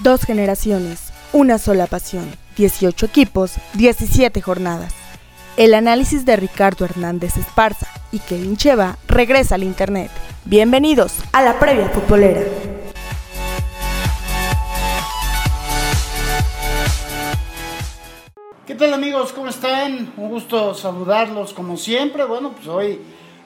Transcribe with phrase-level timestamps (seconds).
[0.00, 4.92] Dos generaciones, una sola pasión, 18 equipos, 17 jornadas.
[5.56, 10.10] El análisis de Ricardo Hernández Esparza y Kevin Cheva regresa al Internet.
[10.46, 12.42] Bienvenidos a la previa futbolera.
[18.66, 19.32] ¿Qué tal amigos?
[19.32, 20.12] ¿Cómo están?
[20.16, 22.24] Un gusto saludarlos como siempre.
[22.24, 23.00] Bueno, pues hoy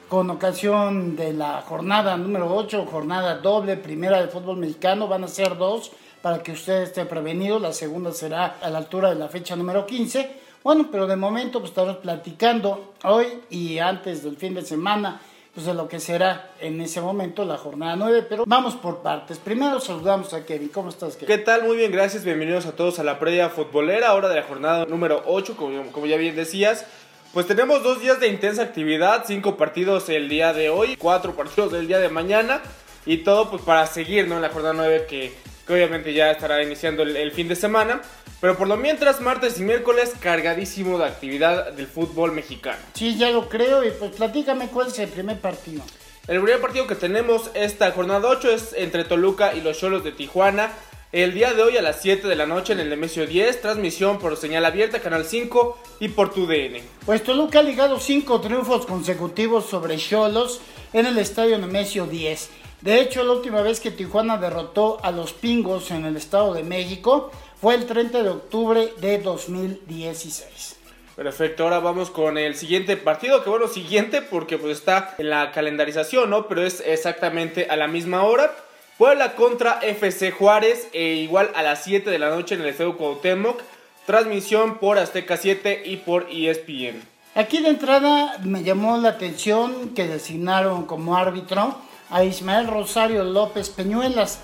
[0.08, 5.28] con ocasión de la jornada número 8, jornada doble, primera de fútbol mexicano, van a
[5.28, 7.58] ser dos para que usted esté prevenido.
[7.58, 10.30] La segunda será a la altura de la fecha número 15.
[10.62, 15.20] Bueno, pero de momento pues estaremos platicando hoy y antes del fin de semana
[15.54, 19.38] pues de lo que será en ese momento la jornada 9, pero vamos por partes.
[19.38, 20.68] Primero saludamos a Kevin.
[20.68, 21.26] ¿Cómo estás, Kevin?
[21.26, 21.64] ¿Qué tal?
[21.64, 22.24] Muy bien, gracias.
[22.24, 26.06] Bienvenidos a todos a la previa futbolera, ahora de la jornada número 8, como, como
[26.06, 26.86] ya bien decías.
[27.32, 31.72] Pues tenemos dos días de intensa actividad, cinco partidos el día de hoy, cuatro partidos
[31.72, 32.62] el día de mañana
[33.04, 34.36] y todo pues para seguir ¿no?
[34.36, 35.34] en la jornada 9 que
[35.68, 38.00] que obviamente ya estará iniciando el, fin de semana.
[38.40, 42.78] Pero por lo mientras, martes y miércoles, cargadísimo de actividad del fútbol mexicano.
[42.94, 43.84] Sí, ya lo creo.
[43.84, 45.82] Y pues platícame cuál es el primer partido.
[46.26, 50.12] El primer partido que tenemos esta jornada 8 es entre Toluca y los Cholos de
[50.12, 50.72] Tijuana.
[51.12, 54.18] El día de hoy a las 7 de la noche en el Nemesio 10, transmisión
[54.18, 56.82] por señal abierta, Canal 5 y por TUDN.
[57.04, 60.60] Pues Toluca ha ligado 5 triunfos consecutivos sobre Cholos
[60.92, 62.50] en el Estadio Nemesio 10.
[62.80, 66.62] De hecho, la última vez que Tijuana derrotó a los Pingos en el Estado de
[66.62, 70.76] México fue el 30 de octubre de 2016.
[71.16, 75.50] Perfecto, ahora vamos con el siguiente partido, que bueno, siguiente porque pues está en la
[75.50, 76.46] calendarización, ¿no?
[76.46, 78.54] Pero es exactamente a la misma hora.
[78.96, 82.96] Puebla contra FC Juárez, e igual a las 7 de la noche en el Estadio
[82.96, 83.60] Cuauhtémoc.
[84.06, 87.02] Transmisión por Azteca 7 y por ESPN.
[87.34, 91.76] Aquí de entrada me llamó la atención que designaron como árbitro
[92.10, 94.40] a Ismael Rosario López Peñuelas,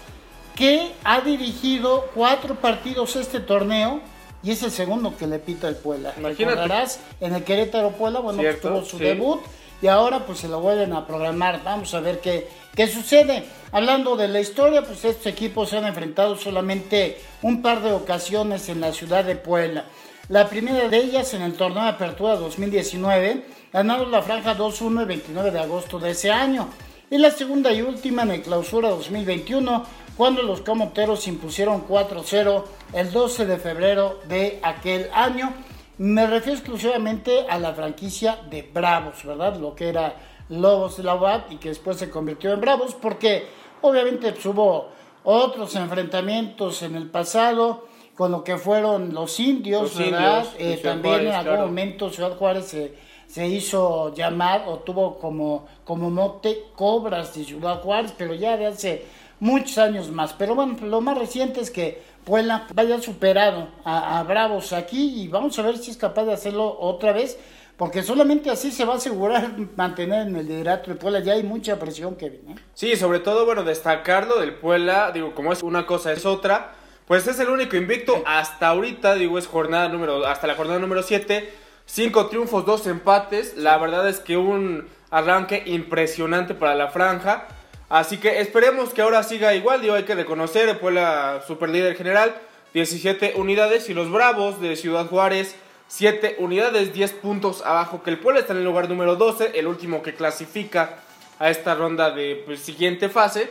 [0.55, 4.01] que ha dirigido cuatro partidos este torneo
[4.43, 6.15] y es el segundo que le pita el Puebla.
[6.21, 9.41] Recordarás, en el Querétaro Puebla, bueno, pues tuvo su debut
[9.81, 11.63] y ahora pues se lo vuelven a programar.
[11.65, 13.45] Vamos a ver qué, qué sucede.
[13.73, 18.69] Hablando de la historia, pues estos equipos se han enfrentado solamente un par de ocasiones
[18.69, 19.87] en la ciudad de Puebla.
[20.29, 25.07] La primera de ellas en el torneo de apertura 2019, ganaron la franja 2-1 el
[25.07, 26.69] 29 de agosto de ese año.
[27.11, 29.85] Y la segunda y última en el clausura 2021,
[30.17, 35.53] cuando los camoteros impusieron 4-0 el 12 de febrero de aquel año.
[35.99, 39.57] Me refiero exclusivamente a la franquicia de Bravos, ¿verdad?
[39.57, 40.17] Lo que era
[40.49, 43.47] Lobos de la UAT y que después se convirtió en Bravos, porque
[43.83, 44.89] obviamente pues, hubo
[45.25, 50.47] otros enfrentamientos en el pasado con lo que fueron los indios, ¿verdad?
[50.59, 52.95] Eh, también en algún momento Ciudad Juárez se
[53.35, 58.67] se hizo llamar o tuvo como, como mote Cobras de Ciudad Juárez, pero ya de
[58.67, 59.07] hace
[59.41, 60.33] muchos años más.
[60.35, 65.59] Pero bueno, lo más reciente es que Puebla vaya superado a, Bravos aquí y vamos
[65.59, 67.37] a ver si es capaz de hacerlo otra vez.
[67.77, 71.19] Porque solamente así se va a asegurar mantener en el liderato de Puebla.
[71.19, 72.55] Ya hay mucha presión, que viene.
[72.75, 76.75] Sí, sobre todo, bueno, destacarlo del Puebla, digo, como es una cosa, es otra.
[77.09, 81.03] Pues es el único invicto hasta ahorita, digo, es jornada número, hasta la jornada número
[81.03, 83.57] 7 Cinco triunfos, dos empates.
[83.57, 87.47] La verdad es que un arranque impresionante para la franja.
[87.89, 89.81] Así que esperemos que ahora siga igual.
[89.81, 92.35] Digo, hay que reconocer, fue la superlíder general,
[92.73, 93.89] 17 unidades.
[93.89, 95.55] Y los Bravos de Ciudad Juárez,
[95.89, 98.41] 7 unidades, 10 puntos abajo que el Puebla.
[98.41, 100.97] Está en el lugar número 12, el último que clasifica
[101.39, 103.51] a esta ronda de pues, siguiente fase.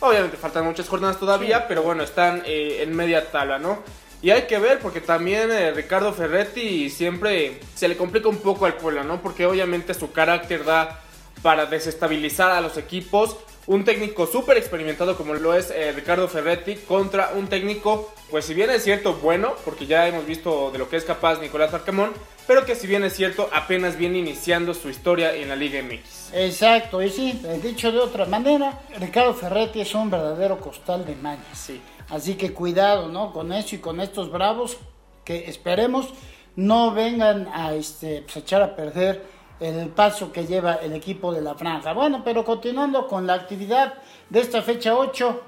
[0.00, 3.82] Obviamente faltan muchas jornadas todavía, pero bueno, están eh, en media tabla, ¿no?
[4.22, 8.66] Y hay que ver, porque también eh, Ricardo Ferretti siempre se le complica un poco
[8.66, 9.20] al Puebla, ¿no?
[9.20, 11.02] Porque obviamente su carácter da
[11.42, 13.36] para desestabilizar a los equipos.
[13.66, 18.54] Un técnico súper experimentado como lo es eh, Ricardo Ferretti contra un técnico, pues si
[18.54, 22.10] bien es cierto, bueno, porque ya hemos visto de lo que es capaz Nicolás Arcamón,
[22.48, 26.32] pero que si bien es cierto, apenas viene iniciando su historia en la Liga MX.
[26.34, 31.46] Exacto, y sí, dicho de otra manera, Ricardo Ferretti es un verdadero costal de mañas.
[31.56, 31.80] Sí.
[32.08, 33.32] Así que cuidado, ¿no?
[33.32, 34.76] Con eso y con estos bravos
[35.24, 36.08] que esperemos
[36.56, 39.22] no vengan a este, pues, echar a perder
[39.62, 41.92] el paso que lleva el equipo de la franja.
[41.92, 43.94] Bueno, pero continuando con la actividad
[44.28, 45.42] de esta fecha 8,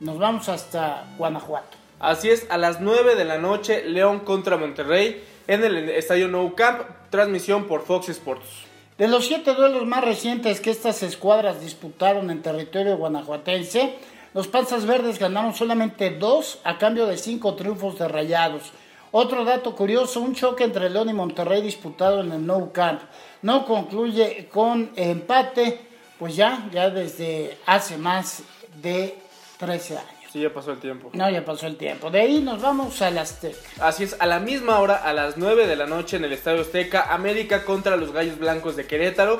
[0.00, 1.76] nos vamos hasta Guanajuato.
[2.00, 6.54] Así es, a las 9 de la noche, León contra Monterrey en el Estadio Nou
[6.54, 8.64] Camp, transmisión por Fox Sports.
[8.98, 13.94] De los siete duelos más recientes que estas escuadras disputaron en territorio guanajuatense,
[14.34, 18.72] los Panzas Verdes ganaron solamente dos a cambio de cinco triunfos de rayados.
[19.16, 23.00] Otro dato curioso, un choque entre León y Monterrey disputado en el Nou Camp.
[23.42, 25.78] No concluye con empate,
[26.18, 28.42] pues ya, ya desde hace más
[28.82, 29.16] de
[29.58, 30.32] 13 años.
[30.32, 31.10] Sí, ya pasó el tiempo.
[31.12, 32.10] No, ya pasó el tiempo.
[32.10, 33.56] De ahí nos vamos al Azteca.
[33.78, 36.62] Así es, a la misma hora, a las 9 de la noche en el Estadio
[36.62, 39.38] Azteca, América contra los Gallos Blancos de Querétaro.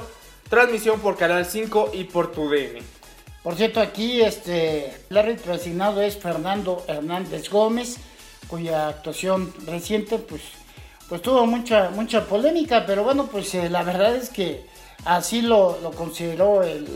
[0.48, 2.78] Transmisión por Canal 5 y por TUDN.
[3.42, 7.98] Por cierto, aquí este, el árbitro asignado es Fernando Hernández Gómez,
[8.54, 10.42] cuya actuación reciente pues,
[11.08, 14.64] pues tuvo mucha, mucha polémica, pero bueno, pues eh, la verdad es que
[15.04, 16.86] así lo, lo consideró el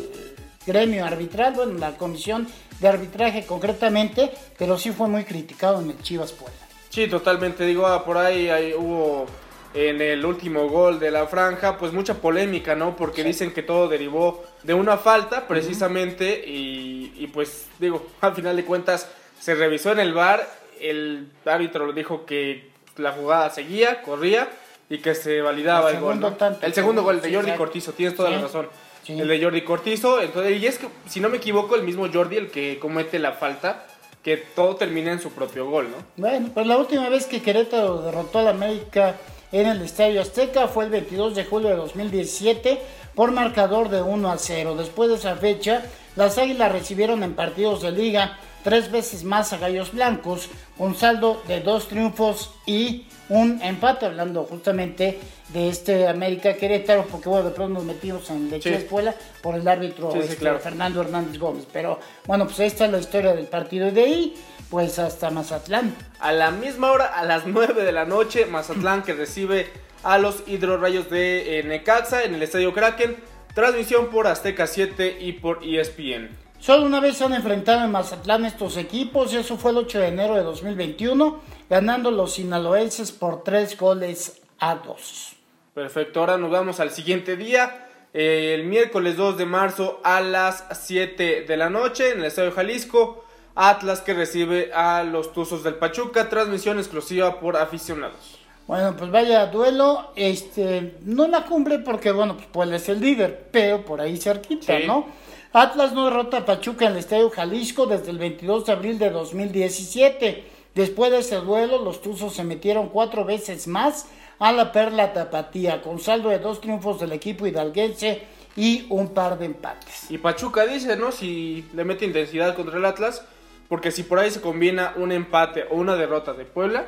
[0.65, 2.47] gremio arbitral, bueno, la comisión
[2.79, 6.57] de arbitraje concretamente, pero sí fue muy criticado en el Chivas Puebla.
[6.91, 7.67] Sí, totalmente.
[7.67, 9.27] Digo, ah, por ahí, ahí hubo
[9.75, 12.95] en el último gol de la franja, pues mucha polémica, ¿no?
[12.95, 18.55] Porque dicen que todo derivó de una falta, precisamente, y, y, pues digo, al final
[18.55, 20.47] de cuentas se revisó en el bar,
[20.81, 24.49] el árbitro dijo que la jugada seguía, corría
[24.91, 26.21] y que se validaba el, El gol.
[26.21, 26.33] ¿no?
[26.35, 26.65] tanto.
[26.67, 27.53] el segundo gol de Sí, Jordi.
[27.53, 28.43] Cortizo, tienes toda la Sí.
[28.43, 28.69] razón.
[29.05, 29.19] Sí.
[29.19, 32.37] El de Jordi Cortizo, entonces, y es que, si no me equivoco, el mismo Jordi
[32.37, 33.87] el que comete la falta,
[34.23, 35.97] que todo termina en su propio gol, ¿no?
[36.17, 39.15] Bueno, pues la última vez que Querétaro derrotó al América
[39.53, 42.81] en el Estadio Azteca fue el 22 de julio de 2017
[43.15, 44.75] por marcador de 1 a 0.
[44.77, 45.83] Después de esa fecha,
[46.17, 51.43] las Águilas recibieron en partidos de liga tres veces más a Gallos Blancos, con saldo
[51.49, 55.19] de dos triunfos y un empate, hablando justamente
[55.49, 58.75] de este América Querétaro, porque bueno, de pronto nos metimos en Leche Sí.
[58.77, 60.59] Espuela por el árbitro Sí, sí, este, claro.
[60.61, 61.67] Fernando Hernández Gómez.
[61.73, 64.35] Pero bueno, pues esta es la historia del partido y de ahí,
[64.71, 65.95] pues hasta Mazatlán.
[66.21, 69.69] A la misma hora, a las 9 de la noche, Mazatlán que recibe
[70.03, 73.17] a los hidrorrayos de eh, Necaxa en el Estadio Kraken.
[73.55, 76.29] Transmisión por Azteca 7 y por ESPN.
[76.61, 80.01] Solo una vez se han enfrentado en Mazatlán estos equipos, y eso fue el 8
[80.01, 81.41] de enero de 2021,
[81.71, 85.33] ganando los sinaloenses por 3 goles a 2.
[85.75, 87.85] Perfecto, ahora nos vamos al siguiente día.
[88.15, 92.53] eh, el miércoles 2 de marzo a las 7 de la noche en el Estadio
[92.53, 93.23] Jalisco.
[93.55, 96.29] Atlas que recibe a los Tuzos del Pachuca.
[96.31, 98.39] Transmisión exclusiva por aficionados.
[98.67, 103.49] Bueno, pues vaya duelo, este, no la cumbre porque, bueno, pues Puebla es el líder,
[103.53, 104.87] pero por ahí cerquita, Sí.
[104.87, 105.07] ¿no?
[105.53, 109.11] Atlas no derrota a Pachuca en el Estadio Jalisco desde el 22 de abril de
[109.11, 110.45] 2017.
[110.75, 114.07] Después de ese duelo, los Tuzos se metieron cuatro veces más
[114.39, 118.23] a la Perla Tapatía, con saldo de dos triunfos del equipo hidalguense
[118.57, 120.11] y un par de empates.
[120.11, 121.11] Y Pachuca dice, ¿no?
[121.13, 123.25] Si le mete intensidad contra el Atlas,
[123.69, 126.87] porque si por ahí se combina un empate o una derrota de Puebla,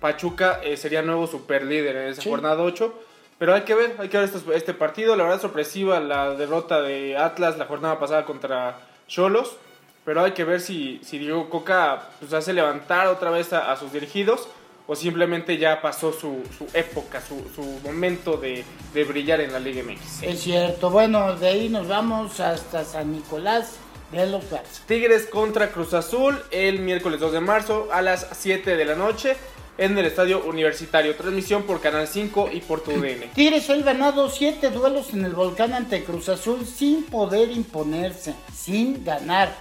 [0.00, 2.28] Pachuca eh, sería nuevo superlíder en esa Sí.
[2.30, 2.94] jornada 8.
[3.42, 5.16] Pero hay que ver, hay que ver este, este partido.
[5.16, 8.78] La verdad sorpresiva la derrota de Atlas la jornada pasada contra
[9.08, 9.56] Cholos.
[10.04, 13.76] Pero hay que ver si, si Diego Coca pues, hace levantar otra vez a, a
[13.76, 14.46] sus dirigidos
[14.86, 19.58] o simplemente ya pasó su, su época, su, su momento de, de brillar en la
[19.58, 20.22] Liga MX.
[20.22, 23.78] Es cierto, bueno, de ahí nos vamos hasta San Nicolás
[24.12, 24.82] de los Garza.
[24.86, 29.36] Tigres contra Cruz Azul el miércoles 2 de marzo a las 7 de la noche
[29.78, 31.16] en el Estadio Universitario.
[31.16, 33.30] Transmisión por Canal 5 y por TUDN.
[33.34, 39.04] Tigres ha ganado siete duelos en el volcán ante Cruz Azul sin poder imponerse, sin
[39.04, 39.54] ganar.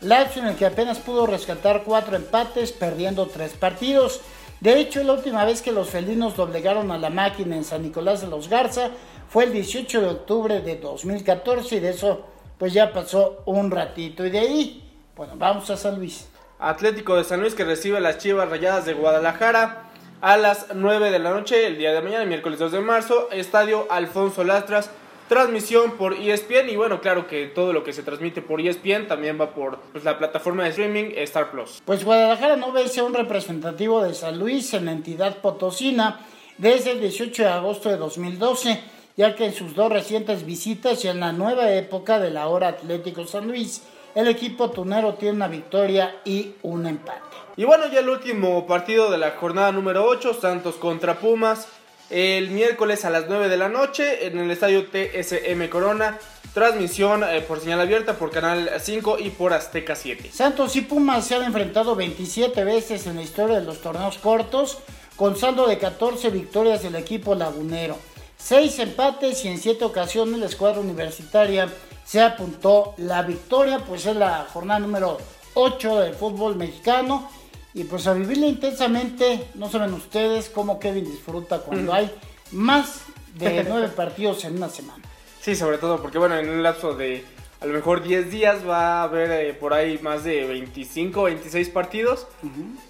[0.00, 4.20] Lazio en el que apenas pudo rescatar cuatro empates, perdiendo tres partidos.
[4.60, 8.20] De hecho, la última vez que los felinos doblegaron a la máquina en San Nicolás
[8.20, 8.90] de los Garza
[9.28, 12.26] fue el 18 de octubre de 2014 y de eso
[12.58, 14.24] pues ya pasó un ratito.
[14.24, 16.28] Y de ahí, bueno, vamos a San Luis.
[16.62, 19.90] Atlético de San Luis que recibe a las Chivas Rayadas de Guadalajara
[20.20, 23.88] a las 9 de la noche el día de mañana, miércoles 2 de marzo, Estadio
[23.90, 24.88] Alfonso Lastras.
[25.28, 29.40] Transmisión por ESPN y bueno, claro que todo lo que se transmite por ESPN también
[29.40, 31.82] va por pues, la plataforma de streaming Star Plus.
[31.84, 36.20] Pues Guadalajara no ve ser un representativo de San Luis en la entidad potosina
[36.58, 38.80] desde el 18 de agosto de 2012,
[39.16, 43.26] ya que en sus dos recientes visitas y en la nueva época del ahora Atlético
[43.26, 43.82] San Luis,
[44.14, 47.20] el equipo tunero tiene una victoria y un empate.
[47.56, 51.68] Y bueno, ya el último partido de la jornada número 8, Santos contra Pumas,
[52.10, 56.18] el miércoles a las 9 de la noche en el estadio TSM Corona.
[56.52, 60.30] Transmisión eh, por señal abierta por Canal 5 y por Azteca 7.
[60.30, 64.78] Santos y Pumas se han enfrentado 27 veces en la historia de los torneos cortos,
[65.16, 67.96] con saldo de 14 victorias del equipo lagunero,
[68.36, 71.68] 6 empates y en 7 ocasiones la escuadra universitaria
[72.04, 75.18] se apuntó la victoria, pues es la jornada número
[75.54, 77.28] 8 del fútbol mexicano.
[77.74, 82.10] Y pues a vivirla intensamente, no saben ustedes cómo Kevin disfruta cuando hay
[82.50, 83.00] más
[83.34, 85.02] de 9 partidos en una semana.
[85.40, 87.24] Sí, sobre todo porque bueno, en un lapso de
[87.60, 91.68] a lo mejor 10 días va a haber eh, por ahí más de 25, 26
[91.70, 92.26] partidos.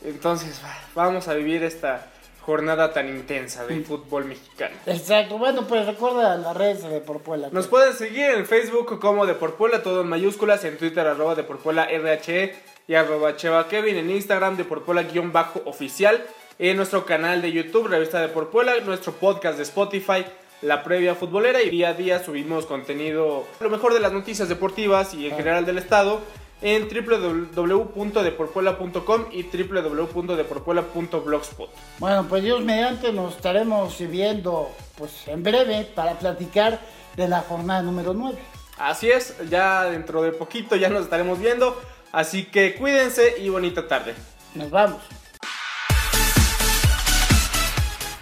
[0.05, 2.11] Entonces va- vamos a vivir esta
[2.45, 4.75] jornada tan intensa del fútbol mexicano.
[4.87, 7.49] Exacto, bueno, pues recuerda las redes de Por Puebla.
[7.53, 11.35] Nos pueden seguir en Facebook como de Por Puebla, todo en mayúsculas, en Twitter arroba
[11.35, 12.55] de Por Puebla RHE
[12.89, 16.25] y arroba Cheva Kevin, en Instagram de Por Puebla guion bajo oficial,
[16.59, 20.25] en nuestro canal de YouTube, Revista de Por Puebla, nuestro podcast de Spotify,
[20.63, 25.15] La Previa Futbolera y día a día subimos contenido, lo mejor de las noticias deportivas
[25.15, 26.21] y en general del estado
[26.63, 31.71] en www.deporpuela.com y www.deporpuela.blogspot.
[31.99, 36.81] Bueno, pues Dios mediante nos estaremos viendo pues en breve para platicar
[37.17, 38.39] de la jornada número 9.
[38.79, 41.79] Así es, ya dentro de poquito ya nos estaremos viendo,
[42.11, 44.15] así que cuídense y bonita tarde.
[44.55, 45.03] Nos vamos.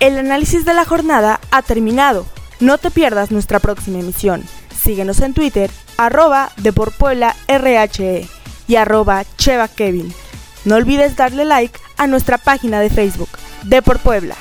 [0.00, 2.26] El análisis de la jornada ha terminado.
[2.58, 4.42] No te pierdas nuestra próxima emisión.
[4.74, 5.70] Síguenos en Twitter,
[6.00, 8.26] arroba de por Puebla RHE
[8.66, 10.14] y arroba Cheva Kevin.
[10.64, 13.28] No olvides darle like a nuestra página de Facebook,
[13.64, 14.34] de por Puebla.